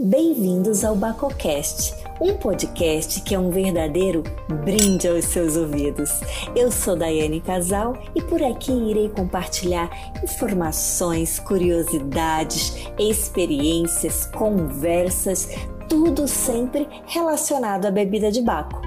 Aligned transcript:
Bem-vindos 0.00 0.84
ao 0.84 0.94
Bacocast, 0.94 1.92
um 2.20 2.36
podcast 2.36 3.20
que 3.22 3.34
é 3.34 3.38
um 3.38 3.50
verdadeiro 3.50 4.22
brinde 4.64 5.08
aos 5.08 5.24
seus 5.24 5.56
ouvidos. 5.56 6.20
Eu 6.54 6.70
sou 6.70 6.94
Daiane 6.94 7.40
Casal 7.40 8.00
e 8.14 8.22
por 8.22 8.40
aqui 8.40 8.70
irei 8.70 9.08
compartilhar 9.08 9.90
informações, 10.22 11.40
curiosidades, 11.40 12.74
experiências, 12.96 14.24
conversas, 14.26 15.48
tudo 15.88 16.28
sempre 16.28 16.86
relacionado 17.04 17.86
à 17.86 17.90
bebida 17.90 18.30
de 18.30 18.40
Baco. 18.40 18.80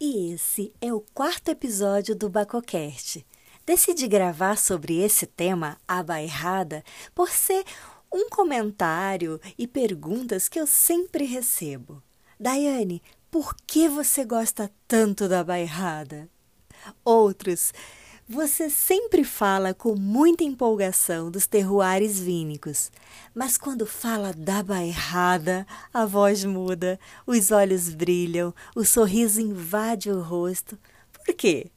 E 0.00 0.32
esse 0.32 0.72
é 0.80 0.92
o 0.92 1.04
quarto 1.14 1.50
episódio 1.50 2.16
do 2.16 2.28
Bacocast. 2.28 3.24
Decidi 3.70 4.08
gravar 4.08 4.58
sobre 4.58 4.98
esse 4.98 5.24
tema, 5.26 5.78
a 5.86 6.02
bairrada, 6.02 6.82
por 7.14 7.30
ser 7.30 7.64
um 8.12 8.28
comentário 8.28 9.40
e 9.56 9.64
perguntas 9.64 10.48
que 10.48 10.58
eu 10.58 10.66
sempre 10.66 11.24
recebo. 11.24 12.02
Daiane, 12.36 13.00
por 13.30 13.54
que 13.64 13.88
você 13.88 14.24
gosta 14.24 14.72
tanto 14.88 15.28
da 15.28 15.44
bairrada? 15.44 16.28
Outros, 17.04 17.72
você 18.28 18.68
sempre 18.68 19.22
fala 19.22 19.72
com 19.72 19.94
muita 19.94 20.42
empolgação 20.42 21.30
dos 21.30 21.46
terroares 21.46 22.18
vínicos, 22.18 22.90
mas 23.32 23.56
quando 23.56 23.86
fala 23.86 24.32
da 24.32 24.64
bairrada, 24.64 25.64
a 25.94 26.04
voz 26.04 26.44
muda, 26.44 26.98
os 27.24 27.52
olhos 27.52 27.88
brilham, 27.88 28.52
o 28.74 28.84
sorriso 28.84 29.40
invade 29.40 30.10
o 30.10 30.20
rosto. 30.20 30.76
Por 31.12 31.32
quê? 31.36 31.70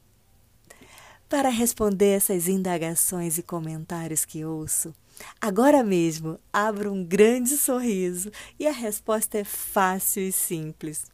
Para 1.28 1.48
responder 1.48 2.16
essas 2.16 2.48
indagações 2.48 3.38
e 3.38 3.42
comentários 3.42 4.24
que 4.24 4.44
ouço, 4.44 4.94
agora 5.40 5.82
mesmo 5.82 6.38
abro 6.52 6.92
um 6.92 7.02
grande 7.02 7.56
sorriso 7.56 8.30
e 8.58 8.66
a 8.66 8.72
resposta 8.72 9.38
é 9.38 9.44
fácil 9.44 10.22
e 10.22 10.30
simples. 10.30 11.06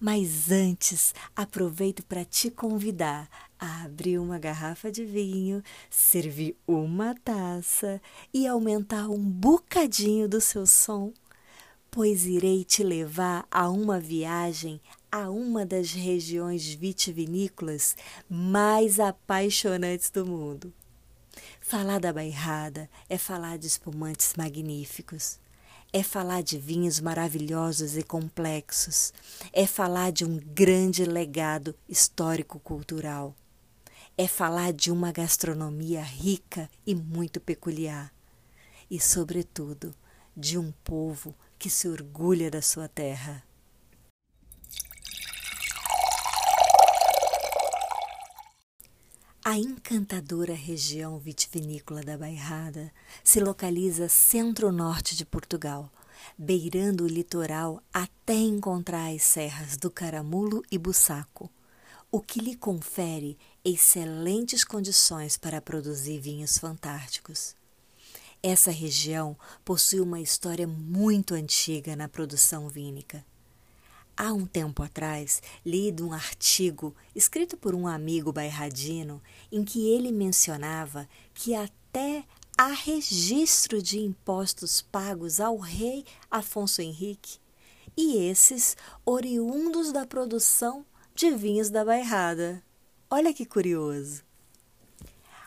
Mas 0.00 0.50
antes, 0.50 1.14
aproveito 1.36 2.02
para 2.04 2.24
te 2.24 2.50
convidar 2.50 3.28
a 3.58 3.84
abrir 3.84 4.18
uma 4.18 4.38
garrafa 4.38 4.90
de 4.90 5.04
vinho, 5.04 5.62
servir 5.90 6.56
uma 6.66 7.14
taça 7.22 8.00
e 8.32 8.46
aumentar 8.46 9.08
um 9.08 9.22
bocadinho 9.22 10.26
do 10.26 10.40
seu 10.40 10.66
som, 10.66 11.12
pois 11.90 12.24
irei 12.24 12.64
te 12.64 12.82
levar 12.82 13.46
a 13.50 13.68
uma 13.68 14.00
viagem 14.00 14.80
a 15.10 15.28
uma 15.28 15.66
das 15.66 15.92
regiões 15.92 16.72
vitivinícolas 16.72 17.96
mais 18.28 19.00
apaixonantes 19.00 20.10
do 20.10 20.24
mundo. 20.24 20.72
Falar 21.60 21.98
da 21.98 22.12
Bairrada 22.12 22.88
é 23.08 23.18
falar 23.18 23.58
de 23.58 23.66
espumantes 23.66 24.34
magníficos, 24.36 25.38
é 25.92 26.02
falar 26.02 26.42
de 26.42 26.58
vinhos 26.58 27.00
maravilhosos 27.00 27.96
e 27.96 28.02
complexos, 28.02 29.12
é 29.52 29.66
falar 29.66 30.12
de 30.12 30.24
um 30.24 30.38
grande 30.38 31.04
legado 31.04 31.74
histórico-cultural, 31.88 33.34
é 34.16 34.28
falar 34.28 34.72
de 34.72 34.90
uma 34.92 35.10
gastronomia 35.10 36.02
rica 36.02 36.70
e 36.86 36.94
muito 36.94 37.40
peculiar, 37.40 38.12
e, 38.90 39.00
sobretudo, 39.00 39.94
de 40.36 40.58
um 40.58 40.72
povo 40.84 41.34
que 41.58 41.68
se 41.68 41.88
orgulha 41.88 42.50
da 42.50 42.62
sua 42.62 42.88
terra. 42.88 43.42
A 49.50 49.58
encantadora 49.58 50.54
região 50.54 51.18
vitivinícola 51.18 52.02
da 52.02 52.16
Bairrada 52.16 52.92
se 53.24 53.40
localiza 53.40 54.08
centro-norte 54.08 55.16
de 55.16 55.26
Portugal, 55.26 55.90
beirando 56.38 57.02
o 57.02 57.08
litoral 57.08 57.82
até 57.92 58.34
encontrar 58.34 59.12
as 59.12 59.24
serras 59.24 59.76
do 59.76 59.90
Caramulo 59.90 60.62
e 60.70 60.78
Bussaco, 60.78 61.50
o 62.12 62.20
que 62.20 62.38
lhe 62.38 62.54
confere 62.54 63.36
excelentes 63.64 64.62
condições 64.62 65.36
para 65.36 65.60
produzir 65.60 66.20
vinhos 66.20 66.56
fantásticos. 66.56 67.56
Essa 68.40 68.70
região 68.70 69.36
possui 69.64 69.98
uma 69.98 70.20
história 70.20 70.68
muito 70.68 71.34
antiga 71.34 71.96
na 71.96 72.08
produção 72.08 72.68
vínica. 72.68 73.26
Há 74.22 74.34
um 74.34 74.44
tempo 74.44 74.82
atrás, 74.82 75.42
li 75.64 75.96
um 75.98 76.12
artigo 76.12 76.94
escrito 77.16 77.56
por 77.56 77.74
um 77.74 77.86
amigo 77.86 78.30
bairradino 78.30 79.22
em 79.50 79.64
que 79.64 79.88
ele 79.88 80.12
mencionava 80.12 81.08
que 81.32 81.54
até 81.54 82.24
há 82.54 82.66
registro 82.66 83.80
de 83.80 83.98
impostos 83.98 84.82
pagos 84.82 85.40
ao 85.40 85.56
rei 85.56 86.04
Afonso 86.30 86.82
Henrique, 86.82 87.38
e 87.96 88.18
esses 88.18 88.76
oriundos 89.06 89.90
da 89.90 90.06
produção 90.06 90.84
de 91.14 91.30
vinhos 91.30 91.70
da 91.70 91.82
bairrada. 91.82 92.62
Olha 93.08 93.32
que 93.32 93.46
curioso! 93.46 94.22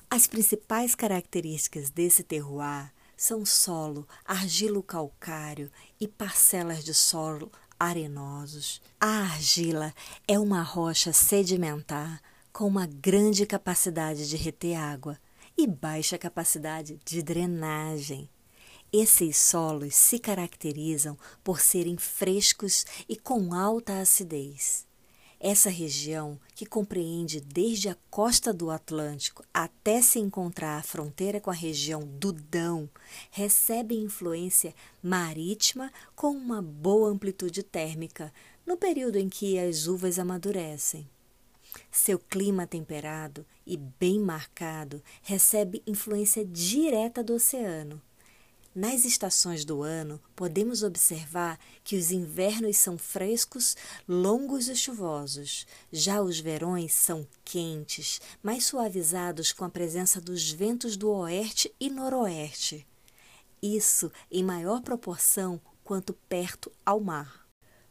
As 0.09 0.25
principais 0.25 0.95
características 0.95 1.91
desse 1.91 2.23
terroir 2.23 2.91
são 3.15 3.45
solo, 3.45 4.07
argilo 4.25 4.81
calcário 4.81 5.71
e 5.99 6.07
parcelas 6.07 6.83
de 6.83 6.93
solo 6.93 7.51
arenosos. 7.79 8.81
A 8.99 9.23
argila 9.23 9.93
é 10.27 10.39
uma 10.39 10.61
rocha 10.61 11.11
sedimentar 11.13 12.21
com 12.51 12.67
uma 12.67 12.85
grande 12.85 13.45
capacidade 13.45 14.29
de 14.29 14.37
reter 14.37 14.75
água 14.75 15.17
e 15.57 15.67
baixa 15.67 16.17
capacidade 16.17 16.99
de 17.03 17.21
drenagem. 17.21 18.29
Esses 18.91 19.37
solos 19.37 19.95
se 19.95 20.19
caracterizam 20.19 21.17
por 21.43 21.59
serem 21.59 21.97
frescos 21.97 22.85
e 23.09 23.15
com 23.15 23.53
alta 23.53 23.99
acidez. 23.99 24.85
Essa 25.45 25.69
região, 25.69 26.39
que 26.55 26.65
compreende 26.65 27.41
desde 27.41 27.89
a 27.89 27.97
costa 28.09 28.53
do 28.53 28.71
Atlântico 28.71 29.43
até 29.53 30.01
se 30.01 30.17
encontrar 30.17 30.77
à 30.77 30.81
fronteira 30.81 31.41
com 31.41 31.49
a 31.49 31.53
região 31.53 32.07
do 32.17 32.31
Dão, 32.31 32.89
recebe 33.29 33.93
influência 33.93 34.73
marítima 35.03 35.91
com 36.15 36.29
uma 36.29 36.61
boa 36.61 37.09
amplitude 37.09 37.61
térmica 37.61 38.33
no 38.65 38.77
período 38.77 39.17
em 39.17 39.27
que 39.27 39.59
as 39.59 39.85
uvas 39.85 40.17
amadurecem. 40.17 41.09
Seu 41.91 42.17
clima 42.17 42.65
temperado 42.65 43.45
e 43.67 43.75
bem 43.75 44.21
marcado 44.21 45.03
recebe 45.21 45.83
influência 45.85 46.45
direta 46.45 47.21
do 47.21 47.33
oceano 47.33 48.01
nas 48.75 49.05
estações 49.05 49.63
do 49.63 49.83
ano, 49.83 50.19
podemos 50.35 50.81
observar 50.81 51.59
que 51.83 51.95
os 51.95 52.11
invernos 52.11 52.77
são 52.77 52.97
frescos, 52.97 53.77
longos 54.07 54.67
e 54.67 54.75
chuvosos. 54.75 55.67
Já 55.91 56.21
os 56.21 56.39
verões 56.39 56.93
são 56.93 57.27
quentes, 57.45 58.19
mais 58.41 58.65
suavizados 58.65 59.51
com 59.51 59.63
a 59.63 59.69
presença 59.69 60.19
dos 60.19 60.49
ventos 60.49 60.97
do 60.97 61.11
oeste 61.11 61.73
e 61.79 61.89
noroeste. 61.89 62.87
Isso 63.61 64.11
em 64.31 64.43
maior 64.43 64.81
proporção 64.81 65.61
quanto 65.83 66.13
perto 66.27 66.71
ao 66.85 66.99
mar. 66.99 67.47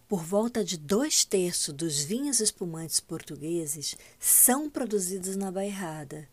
Por 0.09 0.22
volta 0.25 0.62
de 0.65 0.76
dois 0.76 1.25
terços 1.25 1.72
dos 1.72 2.00
vinhos 2.00 2.41
espumantes 2.41 3.00
portugueses 3.00 3.97
são 4.19 4.69
produzidos 4.69 5.37
na 5.37 5.50
Bairrada. 5.50 6.28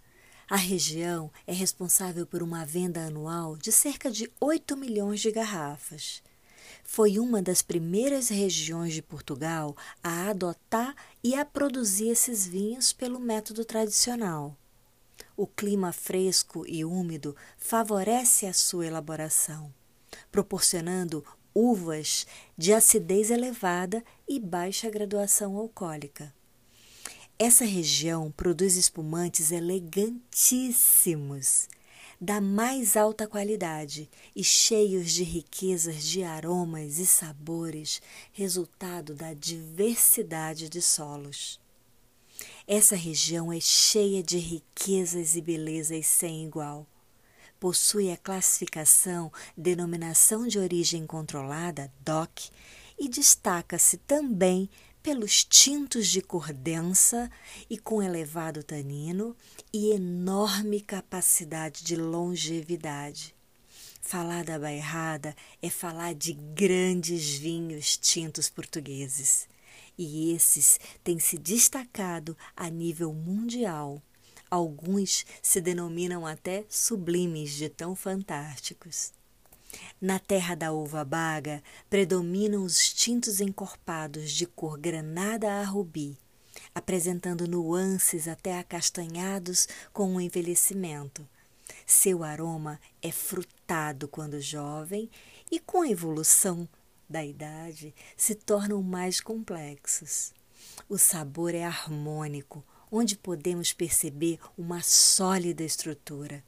A 0.49 0.55
região 0.55 1.31
é 1.45 1.53
responsável 1.53 2.25
por 2.25 2.41
uma 2.41 2.65
venda 2.65 3.05
anual 3.05 3.55
de 3.55 3.71
cerca 3.71 4.09
de 4.09 4.31
8 4.41 4.75
milhões 4.75 5.19
de 5.19 5.31
garrafas. 5.31 6.23
Foi 6.83 7.19
uma 7.19 7.39
das 7.39 7.61
primeiras 7.61 8.29
regiões 8.29 8.95
de 8.95 9.01
Portugal 9.03 9.77
a 10.03 10.27
adotar 10.31 10.95
e 11.23 11.35
a 11.35 11.45
produzir 11.45 12.09
esses 12.09 12.47
vinhos 12.47 12.91
pelo 12.91 13.19
método 13.19 13.63
tradicional. 13.63 14.57
O 15.37 15.45
clima 15.45 15.93
fresco 15.93 16.65
e 16.67 16.83
úmido 16.83 17.35
favorece 17.55 18.47
a 18.47 18.53
sua 18.53 18.87
elaboração, 18.87 19.71
proporcionando 20.31 21.23
uvas 21.53 22.25
de 22.57 22.73
acidez 22.73 23.29
elevada 23.29 24.03
e 24.27 24.39
baixa 24.39 24.89
graduação 24.89 25.57
alcoólica. 25.57 26.33
Essa 27.41 27.63
região 27.63 28.29
produz 28.31 28.75
espumantes 28.75 29.53
elegantíssimos, 29.53 31.69
da 32.19 32.41
mais 32.41 32.97
alta 32.97 33.25
qualidade 33.25 34.09
e 34.35 34.43
cheios 34.43 35.13
de 35.13 35.23
riquezas 35.23 36.03
de 36.03 36.21
aromas 36.21 36.99
e 36.99 37.05
sabores, 37.05 38.01
resultado 38.33 39.15
da 39.15 39.33
diversidade 39.33 40.67
de 40.67 40.81
solos. 40.81 41.61
Essa 42.67 42.97
região 42.97 43.53
é 43.53 43.61
cheia 43.61 44.21
de 44.21 44.37
riquezas 44.37 45.37
e 45.37 45.41
belezas 45.41 46.07
sem 46.07 46.43
igual. 46.43 46.85
Possui 47.57 48.11
a 48.11 48.17
classificação 48.17 49.31
Denominação 49.55 50.45
de 50.45 50.59
Origem 50.59 51.07
Controlada, 51.07 51.89
DOC, 52.01 52.49
e 52.99 53.07
destaca-se 53.07 53.95
também 53.99 54.69
pelos 55.01 55.43
tintos 55.43 56.07
de 56.07 56.21
cor 56.21 56.51
densa 56.51 57.31
e 57.69 57.77
com 57.77 58.01
elevado 58.01 58.63
tanino 58.63 59.35
e 59.71 59.91
enorme 59.91 60.81
capacidade 60.81 61.83
de 61.83 61.95
longevidade. 61.95 63.35
Falar 64.01 64.43
da 64.43 64.57
bairrada 64.57 65.35
é 65.61 65.69
falar 65.69 66.15
de 66.15 66.33
grandes 66.33 67.37
vinhos 67.37 67.97
tintos 67.97 68.49
portugueses. 68.49 69.47
E 69.97 70.31
esses 70.33 70.79
têm 71.03 71.19
se 71.19 71.37
destacado 71.37 72.35
a 72.55 72.69
nível 72.69 73.13
mundial. 73.13 74.01
Alguns 74.49 75.25
se 75.43 75.61
denominam 75.61 76.25
até 76.25 76.65
sublimes 76.69 77.51
de 77.51 77.69
tão 77.69 77.95
fantásticos. 77.95 79.11
Na 80.01 80.17
terra 80.17 80.55
da 80.55 80.71
uva 80.71 81.03
baga 81.03 81.61
predominam 81.89 82.63
os 82.63 82.93
tintos 82.93 83.39
encorpados 83.39 84.31
de 84.31 84.45
cor 84.45 84.77
granada 84.77 85.51
a 85.51 85.63
rubi, 85.63 86.17
apresentando 86.73 87.47
nuances 87.47 88.27
até 88.27 88.57
acastanhados 88.57 89.67
com 89.91 90.15
o 90.15 90.21
envelhecimento. 90.21 91.27
Seu 91.85 92.23
aroma 92.23 92.79
é 93.01 93.11
frutado 93.11 94.07
quando 94.07 94.41
jovem 94.41 95.09
e, 95.51 95.59
com 95.59 95.81
a 95.81 95.89
evolução 95.89 96.67
da 97.09 97.23
idade, 97.23 97.93
se 98.15 98.35
tornam 98.35 98.81
mais 98.81 99.19
complexos. 99.19 100.33
O 100.87 100.97
sabor 100.97 101.53
é 101.53 101.63
harmônico, 101.63 102.63
onde 102.91 103.15
podemos 103.15 103.73
perceber 103.73 104.39
uma 104.57 104.81
sólida 104.81 105.63
estrutura 105.63 106.43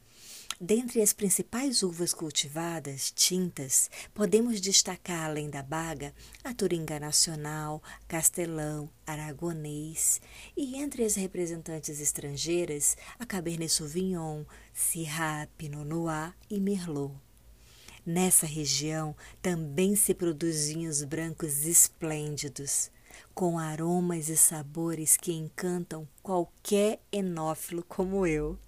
Dentre 0.63 1.01
as 1.01 1.11
principais 1.11 1.81
uvas 1.81 2.13
cultivadas, 2.13 3.11
tintas, 3.15 3.89
podemos 4.13 4.61
destacar, 4.61 5.27
além 5.27 5.49
da 5.49 5.63
baga, 5.63 6.13
a 6.43 6.53
Turinga 6.53 6.99
Nacional, 6.99 7.81
Castelão, 8.07 8.87
Aragonês 9.03 10.21
e, 10.55 10.75
entre 10.75 11.03
as 11.03 11.15
representantes 11.15 11.99
estrangeiras, 11.99 12.95
a 13.17 13.25
Cabernet 13.25 13.73
Sauvignon, 13.73 14.43
Syrah, 14.71 15.47
Pinot 15.57 15.83
Noir 15.83 16.31
e 16.47 16.59
Merlot. 16.59 17.15
Nessa 18.05 18.45
região 18.45 19.15
também 19.41 19.95
se 19.95 20.13
produzem 20.13 20.75
vinhos 20.75 21.03
brancos 21.03 21.65
esplêndidos, 21.65 22.91
com 23.33 23.57
aromas 23.57 24.29
e 24.29 24.37
sabores 24.37 25.17
que 25.17 25.33
encantam 25.33 26.07
qualquer 26.21 26.99
enófilo 27.11 27.83
como 27.83 28.27
eu. 28.27 28.59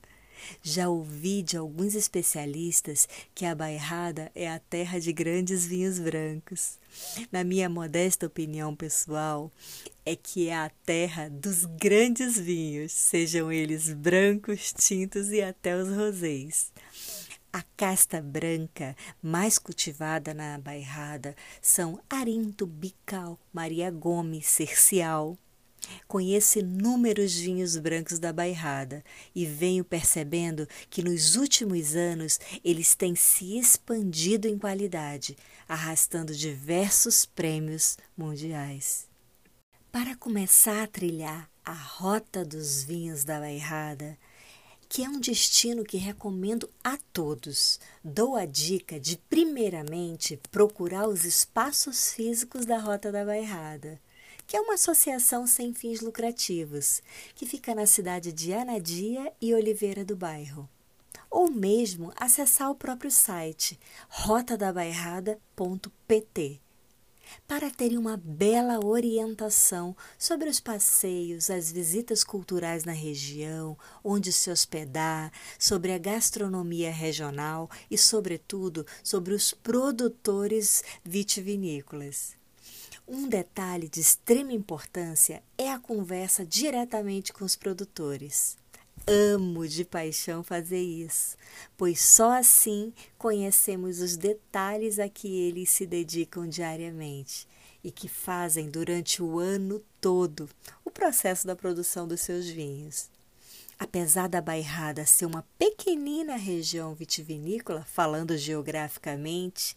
Já 0.62 0.90
ouvi 0.90 1.42
de 1.42 1.57
alguns 1.57 1.95
especialistas 1.95 3.07
que 3.34 3.45
a 3.45 3.56
Bairrada 3.56 4.31
é 4.36 4.50
a 4.50 4.60
terra 4.60 5.00
de 5.00 5.12
grandes 5.12 5.66
vinhos 5.66 6.00
brancos. 6.00 6.78
Na 7.31 7.44
minha 7.44 7.69
modesta 7.69 8.28
opinião 8.28 8.75
pessoal, 8.75 9.51
é 10.06 10.16
que 10.16 10.50
é 10.50 10.56
a 10.56 10.72
terra 10.86 11.30
dos 11.30 11.66
grandes 11.66 12.38
vinhos, 12.38 12.92
sejam 12.92 13.51
eles 13.51 13.94
brancos, 13.94 14.74
tintos 14.74 15.31
e 15.31 15.42
até 15.42 15.75
os 15.75 15.90
rosés. 15.90 16.72
A 17.51 17.62
casta 17.78 18.19
branca 18.19 18.96
mais 19.22 19.60
cultivada 19.60 20.34
na 20.34 20.57
Bairrada 20.57 21.36
são 21.62 22.01
Arinto, 22.10 22.66
Bical, 22.66 23.39
Maria 23.54 23.92
Gomes, 23.92 24.48
Cercial, 24.48 25.38
Conheço 26.08 26.60
inúmeros 26.60 27.34
vinhos 27.34 27.78
brancos 27.78 28.20
da 28.20 28.32
Bairrada 28.32 29.04
e 29.34 29.46
venho 29.46 29.84
percebendo 29.84 30.68
que 30.90 31.04
nos 31.04 31.36
últimos 31.36 31.96
anos 31.96 32.40
eles 32.64 32.96
têm 32.96 33.16
se 33.16 33.58
expandido 33.58 34.48
em 34.48 34.58
qualidade, 34.58 35.38
arrastando 35.68 36.36
diversos 36.36 37.26
prêmios 37.26 37.98
mundiais. 38.18 39.08
Para 39.92 40.16
começar 40.16 40.84
a 40.84 40.88
trilhar 40.88 41.50
a 41.64 41.74
rota 41.74 42.44
dos 42.44 42.84
vinhos 42.84 43.24
da 43.24 43.40
Bairrada, 43.40 44.18
que 44.90 45.04
é 45.04 45.10
um 45.10 45.20
destino 45.20 45.84
que 45.84 45.98
recomendo 45.98 46.70
a 46.84 46.98
todos. 47.12 47.80
Dou 48.04 48.36
a 48.36 48.46
dica 48.46 49.00
de, 49.00 49.18
primeiramente, 49.18 50.40
procurar 50.52 51.08
os 51.08 51.26
espaços 51.26 52.14
físicos 52.14 52.66
da 52.66 52.78
Rota 52.78 53.12
da 53.12 53.26
Bairrada 53.26 54.00
que 54.45 54.57
é 54.57 54.62
uma 54.62 54.75
associação 54.75 55.48
sem 55.48 55.74
fins 55.74 56.01
lucrativos, 56.01 57.01
que 57.36 57.45
fica 57.45 57.74
na 57.74 57.86
cidade 57.86 58.31
de 58.31 58.54
Anadia 58.54 59.34
e 59.42 59.54
Oliveira 59.54 60.06
do 60.06 60.16
Bairro. 60.16 60.69
Ou 61.30 61.50
mesmo 61.50 62.12
acessar 62.16 62.69
o 62.69 62.75
próprio 62.75 63.12
site 63.12 63.80
rotadabairrada.pt 64.10 66.62
para 67.48 67.72
terem 67.72 67.98
uma 67.98 68.18
bela 68.18 68.86
orientação 68.86 69.95
sobre 70.18 70.50
os 70.50 70.60
passeios, 70.60 71.50
as 71.50 71.72
visitas 71.72 72.24
culturais 72.24 72.84
na 72.84 72.92
região, 72.92 73.78
onde 74.04 74.31
se 74.31 74.51
hospedar, 74.51 75.31
sobre 75.57 75.94
a 75.94 75.98
gastronomia 75.98 76.92
regional 76.92 77.69
e, 77.89 77.98
sobretudo, 77.98 78.86
sobre 79.04 79.34
os 79.34 79.54
produtores 79.54 80.84
vitivinícolas. 81.04 82.43
Um 83.15 83.27
detalhe 83.27 83.88
de 83.88 84.00
extrema 84.00 84.54
importância 84.54 85.44
é 85.56 85.71
a 85.71 85.77
conversa 85.77 86.44
diretamente 86.44 87.31
com 87.31 87.45
os 87.45 87.56
produtores. 87.56 88.57
Amo 89.06 89.68
de 89.68 89.86
paixão 89.86 90.42
fazer 90.42 90.81
isso, 90.81 91.38
pois 91.77 92.01
só 92.01 92.31
assim 92.31 92.92
conhecemos 93.15 94.01
os 94.01 94.18
detalhes 94.18 94.98
a 94.98 95.07
que 95.07 95.27
eles 95.27 95.69
se 95.69 95.86
dedicam 95.86 96.50
diariamente 96.50 97.48
e 97.83 97.92
que 97.92 98.07
fazem 98.07 98.68
durante 98.68 99.21
o 99.21 99.38
ano 99.38 99.80
todo 100.01 100.50
o 100.83 100.89
processo 100.89 101.45
da 101.45 101.56
produção 101.56 102.07
dos 102.07 102.21
seus 102.21 102.48
vinhos. 102.50 103.12
Apesar 103.84 104.30
da 104.30 104.40
Bairrada 104.40 105.06
ser 105.06 105.26
uma 105.26 105.46
pequenina 105.60 106.38
região 106.38 106.96
vitivinícola, 106.96 107.84
falando 107.84 108.38
geograficamente, 108.38 109.76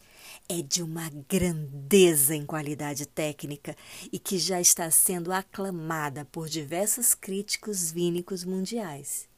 é 0.48 0.62
de 0.62 0.80
uma 0.80 1.10
grandeza 1.28 2.32
em 2.32 2.46
qualidade 2.46 3.04
técnica 3.04 3.76
e 4.12 4.20
que 4.20 4.38
já 4.38 4.60
está 4.60 4.88
sendo 4.92 5.32
aclamada 5.32 6.24
por 6.26 6.48
diversos 6.48 7.14
críticos 7.14 7.90
vínicos 7.90 8.44
mundiais. 8.44 9.28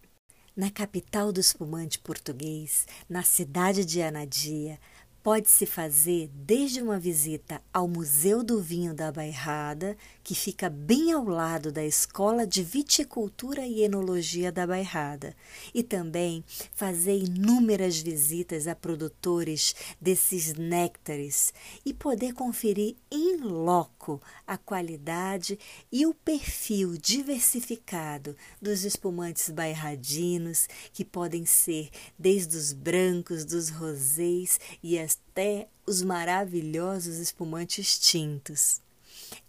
Na 0.55 0.71
capital 0.71 1.33
do 1.33 1.41
espumante 1.41 1.99
português, 1.99 2.87
na 3.09 3.23
cidade 3.23 3.87
de 3.87 4.03
Anadia, 4.03 4.79
pode-se 5.29 5.67
fazer 5.67 6.31
desde 6.33 6.81
uma 6.81 6.99
visita 6.99 7.61
ao 7.71 7.87
Museu 7.87 8.43
do 8.43 8.63
Vinho 8.63 8.95
da 8.95 9.13
Bairrada, 9.13 9.95
que 10.25 10.35
fica 10.35 10.71
bem 10.71 11.13
ao 11.13 11.23
lado 11.23 11.71
da 11.71 11.85
Escola 11.85 12.47
de 12.47 12.63
Viticultura 12.63 13.67
e 13.67 13.83
Enologia 13.83 14.51
da 14.51 14.67
Bairrada, 14.67 15.37
e 15.75 15.83
também 15.83 16.43
fazer 16.75 17.19
inúmeras 17.19 18.01
visitas 18.01 18.67
a 18.67 18.75
produtores 18.75 19.75
desses 20.01 20.55
néctares 20.55 21.53
e 21.85 21.93
poder 21.93 22.33
conferir 22.33 22.97
em 23.11 23.37
loco 23.37 24.23
a 24.47 24.57
qualidade 24.57 25.59
e 25.93 26.07
o 26.07 26.15
perfil 26.15 26.97
diversificado 26.97 28.35
dos 28.63 28.83
espumantes 28.83 29.51
bairradinos, 29.51 30.67
que 30.91 31.05
podem 31.05 31.45
ser 31.45 31.91
desde 32.19 32.57
os 32.57 32.73
brancos, 32.73 33.45
dos 33.45 33.69
rosés 33.69 34.59
e 34.83 34.99
as 34.99 35.18
até 35.31 35.69
os 35.87 36.03
maravilhosos 36.03 37.19
espumantes 37.19 37.99
tintos. 37.99 38.81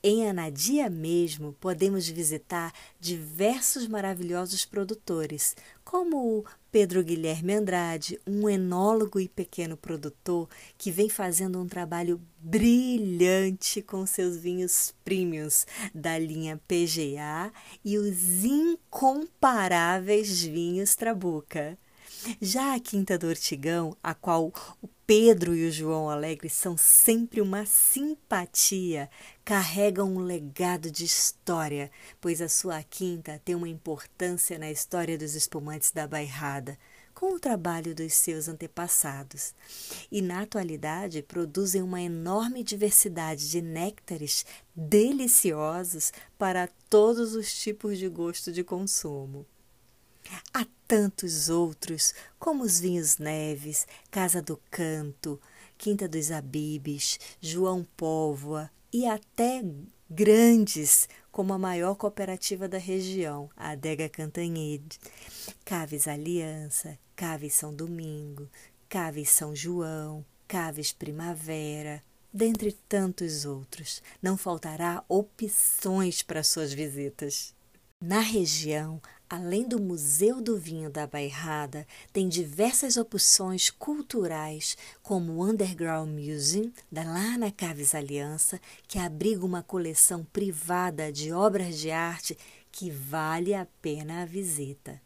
Em 0.02 0.30
Anadia 0.30 0.90
mesmo, 0.90 1.54
podemos 1.60 2.08
visitar 2.08 2.74
diversos 3.00 3.88
maravilhosos 3.88 4.66
produtores, 4.66 5.56
como 5.84 6.40
o 6.40 6.46
Pedro 6.72 7.04
Guilherme 7.04 7.54
Andrade, 7.54 8.20
um 8.26 8.48
enólogo 8.50 9.20
e 9.20 9.28
pequeno 9.28 9.76
produtor 9.76 10.48
que 10.78 10.92
vem 10.92 11.10
fazendo 11.10 11.60
um 11.60 11.68
trabalho 11.68 12.22
brilhante 12.38 13.82
com 13.82 14.06
seus 14.06 14.38
vinhos 14.38 14.94
premiums 15.04 15.66
da 15.94 16.18
linha 16.18 16.62
PGA 16.68 17.52
e 17.84 17.98
os 17.98 18.44
incomparáveis 18.44 20.42
vinhos 20.42 20.96
Trabuca. 20.96 21.78
Já 22.42 22.76
a 22.76 22.80
Quinta 22.80 23.18
do 23.18 23.28
Ortigão, 23.28 23.96
a 24.04 24.14
qual 24.14 24.54
o 24.82 24.88
Pedro 25.10 25.56
e 25.56 25.68
o 25.68 25.72
João 25.72 26.08
Alegre 26.08 26.52
são 26.52 26.78
sempre 26.78 27.42
uma 27.42 27.66
simpatia, 27.66 29.10
carregam 29.44 30.08
um 30.14 30.20
legado 30.20 30.92
de 30.92 31.04
história, 31.04 31.90
pois 32.22 32.44
a 32.44 32.48
sua 32.48 32.84
quinta 32.84 33.42
tem 33.44 33.56
uma 33.56 33.68
importância 33.68 34.60
na 34.60 34.70
história 34.70 35.18
dos 35.18 35.34
espumantes 35.34 35.92
da 35.92 36.08
Bairrada, 36.08 36.78
com 37.16 37.34
o 37.34 37.40
trabalho 37.40 37.96
dos 37.96 38.14
seus 38.14 38.48
antepassados. 38.48 39.56
E 40.12 40.22
na 40.22 40.44
atualidade 40.44 41.24
produzem 41.24 41.82
uma 41.82 42.00
enorme 42.00 42.64
diversidade 42.64 43.50
de 43.50 43.64
néctares 43.64 44.46
deliciosos 44.76 46.14
para 46.38 46.70
todos 46.88 47.34
os 47.34 47.52
tipos 47.52 47.98
de 47.98 48.08
gosto 48.08 48.52
de 48.52 48.64
consumo. 48.64 49.44
Há 50.54 50.66
tantos 50.88 51.50
outros, 51.50 52.14
como 52.38 52.64
os 52.64 52.80
Vinhos 52.80 53.18
Neves, 53.18 53.88
Casa 54.10 54.42
do 54.42 54.60
Canto, 54.70 55.40
Quinta 55.78 56.08
dos 56.08 56.32
Abibes, 56.32 57.20
João 57.40 57.86
Póvoa 57.96 58.70
e 58.92 59.06
até 59.06 59.64
grandes, 60.10 61.08
como 61.32 61.54
a 61.54 61.58
maior 61.58 61.96
cooperativa 61.96 62.68
da 62.68 62.78
região, 62.78 63.50
a 63.56 63.72
Adega 63.72 64.10
Cantanhede, 64.10 65.00
Caves 65.64 66.08
Aliança, 66.08 66.98
Caves 67.16 67.54
São 67.54 67.74
Domingo, 67.74 68.50
Caves 68.90 69.30
São 69.30 69.56
João, 69.56 70.26
Caves 70.48 70.92
Primavera, 70.92 72.04
dentre 72.34 72.72
tantos 72.72 73.46
outros. 73.46 74.02
Não 74.22 74.36
faltará 74.36 75.04
opções 75.08 76.24
para 76.24 76.44
suas 76.44 76.74
visitas. 76.74 77.54
Na 78.02 78.20
região, 78.20 79.02
além 79.30 79.68
do 79.68 79.80
Museu 79.80 80.42
do 80.42 80.58
Vinho 80.58 80.90
da 80.90 81.06
Bairrada, 81.06 81.86
tem 82.12 82.28
diversas 82.28 82.98
opções 82.98 83.70
culturais, 83.70 84.76
como 85.04 85.34
o 85.34 85.44
Underground 85.44 86.10
Museum, 86.10 86.72
da 86.92 87.04
lá 87.04 87.38
na 87.38 87.52
Caves 87.52 87.94
Aliança, 87.94 88.60
que 88.88 88.98
abriga 88.98 89.46
uma 89.46 89.62
coleção 89.62 90.26
privada 90.34 91.12
de 91.12 91.32
obras 91.32 91.78
de 91.78 91.92
arte 91.92 92.38
que 92.72 92.90
vale 92.90 93.54
a 93.54 93.68
pena 93.82 94.24
a 94.24 94.26
visita. 94.26 95.00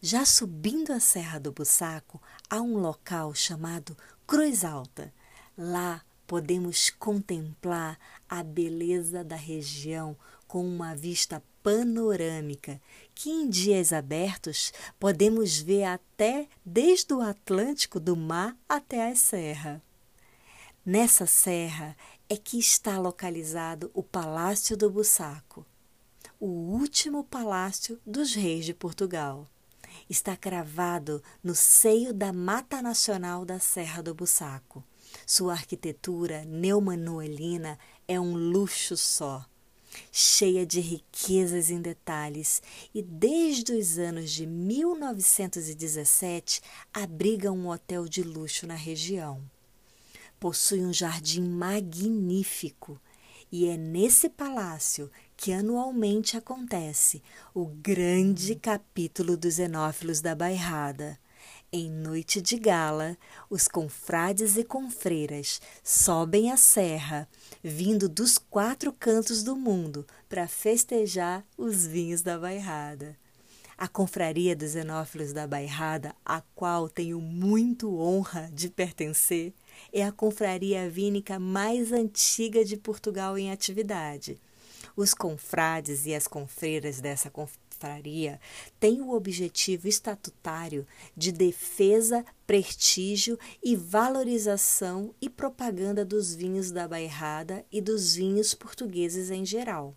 Já 0.00 0.24
subindo 0.24 0.92
a 0.92 1.00
Serra 1.00 1.38
do 1.38 1.52
Bussaco, 1.52 2.20
há 2.48 2.62
um 2.62 2.78
local 2.78 3.34
chamado 3.34 3.94
Cruz 4.26 4.64
Alta. 4.64 5.12
Lá 5.58 6.00
podemos 6.26 6.88
contemplar 6.88 7.98
a 8.26 8.42
beleza 8.42 9.22
da 9.22 9.36
região 9.36 10.16
com 10.48 10.66
uma 10.66 10.94
vista 10.94 11.42
panorâmica 11.62 12.80
que 13.14 13.30
em 13.30 13.48
dias 13.48 13.92
abertos 13.92 14.72
podemos 14.98 15.58
ver 15.58 15.84
até 15.84 16.48
desde 16.64 17.12
o 17.12 17.20
Atlântico 17.20 18.00
do 18.00 18.16
mar 18.16 18.56
até 18.68 19.10
a 19.10 19.14
serra. 19.14 19.82
Nessa 20.84 21.26
serra 21.26 21.96
é 22.28 22.36
que 22.36 22.58
está 22.58 22.98
localizado 22.98 23.90
o 23.92 24.02
Palácio 24.02 24.76
do 24.76 24.90
Bussaco, 24.90 25.66
o 26.38 26.46
último 26.46 27.22
palácio 27.22 28.00
dos 28.06 28.34
reis 28.34 28.64
de 28.64 28.72
Portugal. 28.72 29.46
Está 30.08 30.36
cravado 30.36 31.22
no 31.42 31.54
seio 31.54 32.14
da 32.14 32.32
Mata 32.32 32.80
Nacional 32.80 33.44
da 33.44 33.58
Serra 33.58 34.02
do 34.02 34.14
Bussaco. 34.14 34.82
Sua 35.26 35.52
arquitetura 35.52 36.44
neomanuelina 36.44 37.78
é 38.06 38.18
um 38.18 38.34
luxo 38.34 38.96
só 38.96 39.44
cheia 40.12 40.66
de 40.66 40.80
riquezas 40.80 41.70
em 41.70 41.80
detalhes, 41.80 42.62
e 42.94 43.02
desde 43.02 43.72
os 43.72 43.98
anos 43.98 44.30
de 44.30 44.46
1917 44.46 46.60
abriga 46.92 47.52
um 47.52 47.68
hotel 47.68 48.06
de 48.06 48.22
luxo 48.22 48.66
na 48.66 48.74
região. 48.74 49.42
Possui 50.38 50.84
um 50.84 50.92
jardim 50.92 51.42
magnífico, 51.42 53.00
e 53.52 53.66
é 53.66 53.76
nesse 53.76 54.28
palácio 54.28 55.10
que 55.36 55.52
anualmente 55.52 56.36
acontece 56.36 57.22
o 57.52 57.66
grande 57.66 58.54
capítulo 58.54 59.36
dos 59.36 59.58
Enófilos 59.58 60.20
da 60.20 60.34
Bairrada 60.34 61.18
em 61.72 61.90
noite 61.90 62.40
de 62.40 62.58
gala, 62.58 63.16
os 63.48 63.68
confrades 63.68 64.56
e 64.56 64.64
confreiras 64.64 65.60
sobem 65.84 66.50
a 66.50 66.56
serra, 66.56 67.28
vindo 67.62 68.08
dos 68.08 68.38
quatro 68.38 68.92
cantos 68.92 69.42
do 69.42 69.54
mundo 69.54 70.06
para 70.28 70.48
festejar 70.48 71.44
os 71.56 71.86
vinhos 71.86 72.22
da 72.22 72.38
bairrada. 72.38 73.16
A 73.78 73.88
confraria 73.88 74.54
dos 74.54 74.74
Enófilos 74.74 75.32
da 75.32 75.46
Bairrada, 75.46 76.14
a 76.22 76.42
qual 76.54 76.86
tenho 76.86 77.18
muito 77.18 77.98
honra 77.98 78.50
de 78.52 78.68
pertencer, 78.68 79.54
é 79.90 80.04
a 80.04 80.12
confraria 80.12 80.90
vínica 80.90 81.38
mais 81.38 81.90
antiga 81.90 82.62
de 82.62 82.76
Portugal 82.76 83.38
em 83.38 83.50
atividade. 83.50 84.38
Os 84.94 85.14
confrades 85.14 86.04
e 86.04 86.14
as 86.14 86.26
confreiras 86.26 87.00
dessa 87.00 87.30
confraria 87.80 88.38
tem 88.78 89.00
o 89.00 89.12
objetivo 89.12 89.88
estatutário 89.88 90.86
de 91.16 91.32
defesa, 91.32 92.24
prestígio 92.46 93.38
e 93.62 93.74
valorização 93.74 95.14
e 95.20 95.30
propaganda 95.30 96.04
dos 96.04 96.34
vinhos 96.34 96.70
da 96.70 96.86
Bairrada 96.86 97.64
e 97.72 97.80
dos 97.80 98.14
vinhos 98.14 98.52
portugueses 98.52 99.30
em 99.30 99.46
geral. 99.46 99.96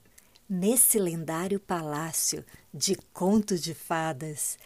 Nesse 0.49 0.97
lendário 0.97 1.59
palácio 1.59 2.45
de 2.73 2.95
conto 3.11 3.57
de 3.57 3.73
fadas, 3.73 4.57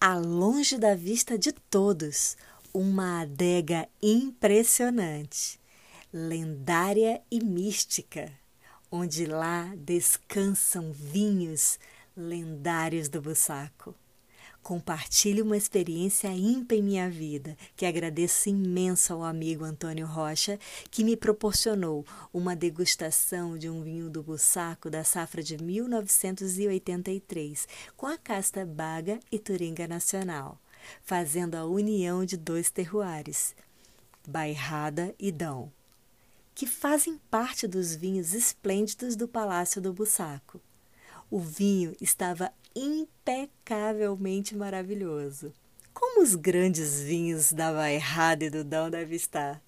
a 0.00 0.16
longe 0.16 0.78
da 0.78 0.94
vista 0.94 1.36
de 1.38 1.52
todos, 1.52 2.36
uma 2.72 3.22
adega 3.22 3.88
impressionante, 4.00 5.58
lendária 6.12 7.20
e 7.30 7.42
mística, 7.42 8.30
onde 8.90 9.24
lá 9.24 9.72
descansam 9.76 10.92
vinhos 10.92 11.78
lendários 12.16 13.08
do 13.08 13.20
Bussaco. 13.20 13.92
Compartilhe 14.62 15.42
uma 15.42 15.56
experiência 15.56 16.28
ímpar 16.28 16.76
em 16.76 16.82
minha 16.82 17.10
vida, 17.10 17.56
que 17.74 17.84
agradeço 17.84 18.48
imenso 18.48 19.12
ao 19.12 19.24
amigo 19.24 19.64
Antônio 19.64 20.06
Rocha, 20.06 20.56
que 20.88 21.02
me 21.02 21.16
proporcionou 21.16 22.06
uma 22.32 22.54
degustação 22.54 23.58
de 23.58 23.68
um 23.68 23.82
vinho 23.82 24.08
do 24.08 24.22
Bussaco 24.22 24.88
da 24.88 25.02
safra 25.02 25.42
de 25.42 25.60
1983, 25.60 27.66
com 27.96 28.06
a 28.06 28.16
casta 28.16 28.64
Baga 28.64 29.18
e 29.32 29.38
Turinga 29.38 29.88
Nacional, 29.88 30.60
fazendo 31.02 31.56
a 31.56 31.66
união 31.66 32.24
de 32.24 32.36
dois 32.36 32.70
terroares, 32.70 33.56
Bairrada 34.28 35.12
e 35.18 35.32
Dão, 35.32 35.72
que 36.54 36.68
fazem 36.68 37.18
parte 37.28 37.66
dos 37.66 37.96
vinhos 37.96 38.32
esplêndidos 38.32 39.16
do 39.16 39.26
Palácio 39.26 39.82
do 39.82 39.92
Bussaco. 39.92 40.60
O 41.32 41.38
vinho 41.38 41.96
estava 41.98 42.52
impecavelmente 42.76 44.54
maravilhoso. 44.54 45.50
Como 45.94 46.22
os 46.22 46.34
grandes 46.34 47.00
vinhos 47.00 47.54
da 47.54 47.72
Bairrada 47.72 48.44
e 48.44 48.50
do 48.50 48.62
Dão 48.62 48.90
devem 48.90 49.16
estar, 49.16 49.62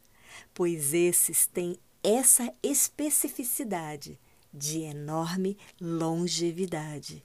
pois 0.53 0.93
esses 0.93 1.47
têm 1.47 1.79
essa 2.03 2.53
especificidade 2.63 4.21
de 4.53 4.81
enorme 4.81 5.57
longevidade. 5.81 7.25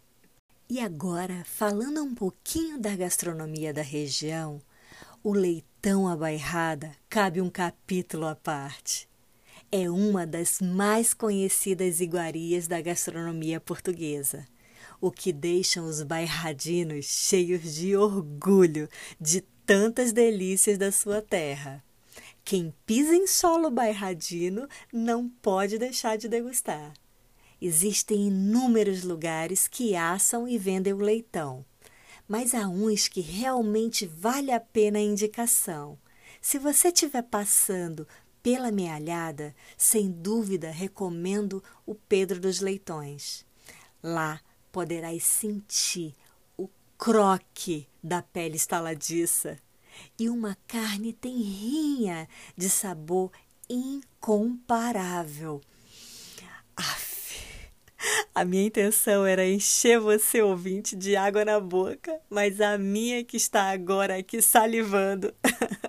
E 0.69 0.79
agora, 0.79 1.43
falando 1.43 2.01
um 2.01 2.15
pouquinho 2.15 2.79
da 2.79 2.96
gastronomia 2.96 3.74
da 3.74 3.81
região, 3.81 4.62
o 5.22 5.34
leitão 5.34 6.08
à 6.08 6.15
bairrada 6.15 6.96
cabe 7.10 7.41
um 7.41 7.50
capítulo 7.50 8.25
à 8.25 8.38
parte 8.38 9.08
é 9.71 9.89
uma 9.89 10.25
das 10.25 10.59
mais 10.59 11.13
conhecidas 11.13 12.01
iguarias 12.01 12.67
da 12.67 12.81
gastronomia 12.81 13.59
portuguesa, 13.59 14.47
o 14.99 15.11
que 15.11 15.31
deixa 15.31 15.81
os 15.81 16.01
bairradinos 16.01 17.05
cheios 17.05 17.75
de 17.75 17.95
orgulho 17.95 18.89
de 19.19 19.41
tantas 19.65 20.11
delícias 20.11 20.77
da 20.77 20.91
sua 20.91 21.21
terra. 21.21 21.83
Quem 22.43 22.73
pisa 22.85 23.13
em 23.15 23.27
solo 23.27 23.69
bairradino 23.69 24.67
não 24.91 25.29
pode 25.29 25.77
deixar 25.77 26.17
de 26.17 26.27
degustar. 26.27 26.93
Existem 27.61 28.27
inúmeros 28.27 29.03
lugares 29.03 29.67
que 29.67 29.95
assam 29.95 30.47
e 30.47 30.57
vendem 30.57 30.93
o 30.93 30.97
leitão, 30.97 31.63
mas 32.27 32.55
há 32.55 32.67
uns 32.67 33.07
que 33.07 33.21
realmente 33.21 34.07
vale 34.07 34.51
a 34.51 34.59
pena 34.59 34.97
a 34.97 35.01
indicação. 35.01 35.97
Se 36.41 36.57
você 36.57 36.88
estiver 36.88 37.23
passando 37.23 38.07
pela 38.41 38.72
mealhada, 38.72 39.55
sem 39.77 40.12
dúvida 40.12 40.72
recomendo 40.72 41.63
o 41.86 41.93
Pedro 41.96 42.39
dos 42.39 42.60
Leitões. 42.60 43.46
Lá 44.01 44.39
poderás 44.72 45.24
sentir 45.24 46.15
o 46.58 46.69
croque 46.98 47.88
da 48.03 48.22
pele 48.22 48.55
estaladiça 48.55 49.60
e 50.17 50.29
uma 50.29 50.58
carne 50.67 51.12
tenrinha 51.13 52.27
de 52.55 52.69
sabor 52.69 53.31
incomparável. 53.69 55.62
Aff, 56.75 57.10
a 58.34 58.46
minha 58.46 58.65
intenção 58.65 59.25
era 59.25 59.46
encher 59.46 60.00
você, 60.00 60.41
ouvinte, 60.41 60.96
de 60.96 61.15
água 61.15 61.43
na 61.43 61.60
boca, 61.60 62.19
mas 62.29 62.62
a 62.62 62.77
minha 62.77 63.24
que 63.24 63.36
está 63.36 63.72
agora 63.72 64.17
aqui 64.17 64.41
salivando. 64.41 65.34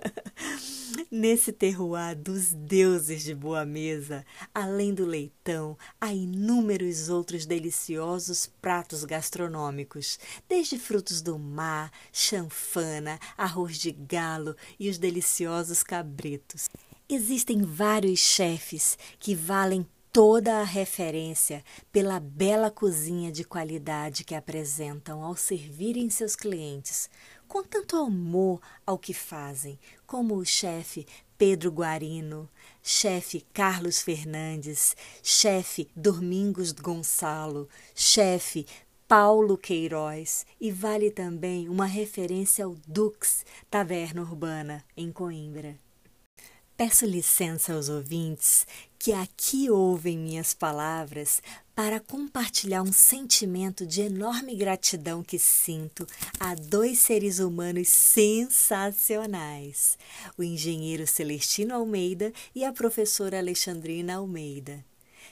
Nesse 1.13 1.51
terroir 1.51 2.15
dos 2.15 2.53
deuses 2.53 3.21
de 3.21 3.35
boa 3.35 3.65
mesa, 3.65 4.25
além 4.55 4.93
do 4.93 5.05
leitão, 5.05 5.77
há 5.99 6.13
inúmeros 6.13 7.09
outros 7.09 7.45
deliciosos 7.45 8.49
pratos 8.61 9.03
gastronômicos, 9.03 10.17
desde 10.47 10.79
frutos 10.79 11.21
do 11.21 11.37
mar, 11.37 11.91
chanfana, 12.13 13.19
arroz 13.37 13.77
de 13.77 13.91
galo 13.91 14.55
e 14.79 14.89
os 14.89 14.97
deliciosos 14.97 15.83
cabritos. 15.83 16.69
Existem 17.09 17.61
vários 17.61 18.19
chefes 18.21 18.97
que 19.19 19.35
valem 19.35 19.85
toda 20.13 20.59
a 20.59 20.63
referência 20.63 21.63
pela 21.91 22.19
bela 22.19 22.69
cozinha 22.69 23.31
de 23.31 23.43
qualidade 23.45 24.23
que 24.25 24.35
apresentam 24.35 25.23
ao 25.23 25.35
servirem 25.35 26.09
seus 26.09 26.35
clientes, 26.35 27.09
com 27.51 27.61
tanto 27.61 27.97
amor 27.97 28.61
ao 28.87 28.97
que 28.97 29.13
fazem, 29.13 29.77
como 30.07 30.37
o 30.37 30.45
chefe 30.45 31.05
Pedro 31.37 31.69
Guarino, 31.69 32.47
chefe 32.81 33.45
Carlos 33.51 34.01
Fernandes, 34.01 34.95
chefe 35.21 35.89
Domingos 35.93 36.71
Gonçalo, 36.71 37.67
chefe 37.93 38.65
Paulo 39.05 39.57
Queiroz 39.57 40.45
e 40.61 40.71
vale 40.71 41.11
também 41.11 41.67
uma 41.67 41.85
referência 41.85 42.63
ao 42.63 42.73
Dux, 42.87 43.45
Taverna 43.69 44.21
Urbana, 44.21 44.81
em 44.95 45.11
Coimbra. 45.11 45.77
Peço 46.83 47.05
licença 47.05 47.75
aos 47.75 47.89
ouvintes 47.89 48.65
que 48.97 49.13
aqui 49.13 49.69
ouvem 49.69 50.17
minhas 50.17 50.51
palavras 50.51 51.39
para 51.75 51.99
compartilhar 51.99 52.81
um 52.81 52.91
sentimento 52.91 53.85
de 53.85 54.01
enorme 54.01 54.55
gratidão 54.55 55.21
que 55.21 55.37
sinto 55.37 56.07
a 56.39 56.55
dois 56.55 56.97
seres 56.97 57.37
humanos 57.37 57.87
sensacionais: 57.87 59.95
o 60.35 60.41
engenheiro 60.41 61.05
Celestino 61.05 61.75
Almeida 61.75 62.33
e 62.55 62.65
a 62.65 62.73
professora 62.73 63.37
Alexandrina 63.37 64.15
Almeida. 64.15 64.83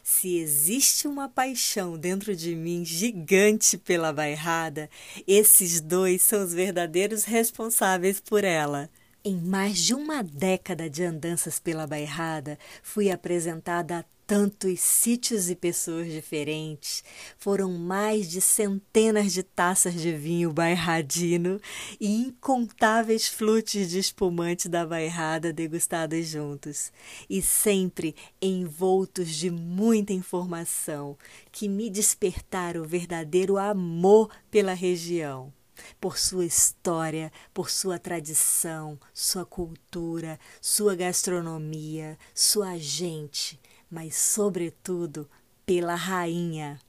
Se 0.03 0.37
existe 0.37 1.07
uma 1.07 1.27
paixão 1.27 1.97
dentro 1.97 2.35
de 2.35 2.55
mim 2.55 2.85
gigante 2.85 3.75
pela 3.75 4.13
bairrada, 4.13 4.87
esses 5.27 5.81
dois 5.81 6.21
são 6.21 6.43
os 6.43 6.53
verdadeiros 6.53 7.23
responsáveis 7.23 8.19
por 8.19 8.43
ela. 8.43 8.87
Em 9.21 9.35
mais 9.35 9.77
de 9.79 9.93
uma 9.93 10.23
década 10.23 10.89
de 10.89 11.03
andanças 11.03 11.59
pela 11.59 11.85
Bairrada, 11.85 12.57
fui 12.81 13.11
apresentada 13.11 13.99
a 13.99 14.03
tantos 14.25 14.79
sítios 14.79 15.49
e 15.49 15.55
pessoas 15.55 16.09
diferentes. 16.09 17.03
Foram 17.37 17.73
mais 17.73 18.29
de 18.29 18.39
centenas 18.39 19.33
de 19.33 19.43
taças 19.43 19.93
de 19.93 20.13
vinho 20.13 20.53
bairradino 20.53 21.59
e 21.99 22.07
incontáveis 22.15 23.27
flutes 23.27 23.89
de 23.89 23.99
espumante 23.99 24.69
da 24.69 24.85
bairrada 24.85 25.51
degustados 25.51 26.25
juntos, 26.25 26.89
e 27.29 27.41
sempre 27.41 28.15
envoltos 28.41 29.35
de 29.35 29.51
muita 29.51 30.13
informação 30.13 31.17
que 31.51 31.67
me 31.67 31.89
despertaram 31.89 32.83
o 32.83 32.87
verdadeiro 32.87 33.57
amor 33.57 34.29
pela 34.49 34.73
região 34.73 35.51
por 35.99 36.17
sua 36.17 36.45
história, 36.45 37.31
por 37.53 37.69
sua 37.69 37.99
tradição, 37.99 38.99
sua 39.13 39.45
cultura, 39.45 40.39
sua 40.61 40.95
gastronomia, 40.95 42.17
sua 42.33 42.77
gente, 42.77 43.59
mas, 43.89 44.15
sobretudo, 44.15 45.29
pela 45.65 45.95
rainha, 45.95 46.79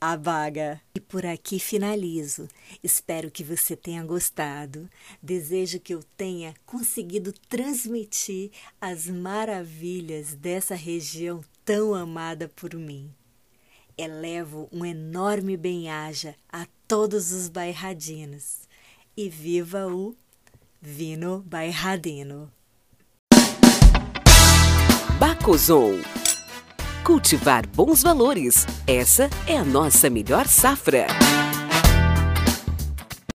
a 0.00 0.16
vaga. 0.16 0.82
E 0.94 1.00
por 1.00 1.24
aqui 1.24 1.58
finalizo. 1.58 2.46
Espero 2.82 3.30
que 3.30 3.42
você 3.42 3.74
tenha 3.74 4.04
gostado. 4.04 4.86
Desejo 5.22 5.80
que 5.80 5.94
eu 5.94 6.02
tenha 6.14 6.54
conseguido 6.66 7.32
transmitir 7.48 8.50
as 8.78 9.06
maravilhas 9.06 10.34
dessa 10.34 10.74
região 10.74 11.40
tão 11.64 11.94
amada 11.94 12.50
por 12.54 12.74
mim. 12.74 13.10
Elevo 13.96 14.68
um 14.70 14.84
enorme 14.84 15.56
bem-aja 15.56 16.34
a 16.52 16.66
todos 16.86 17.32
os 17.32 17.48
bairradinos. 17.48 18.60
E 19.16 19.28
viva 19.28 19.86
o 19.86 20.14
Vino 20.80 21.42
Bairradino. 21.46 22.50
Bacozon. 25.18 26.00
Cultivar 27.04 27.66
bons 27.68 28.02
valores. 28.02 28.66
Essa 28.86 29.30
é 29.46 29.56
a 29.56 29.64
nossa 29.64 30.10
melhor 30.10 30.46
safra. 30.46 31.06